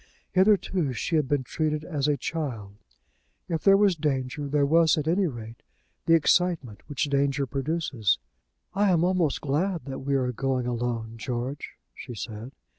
[0.31, 2.73] Hitherto she had been treated as a child.
[3.47, 5.61] If there was danger, there was, at any rate,
[6.07, 8.17] the excitement which danger produces.
[8.73, 12.51] "I am almost glad that we are going alone, George," she said.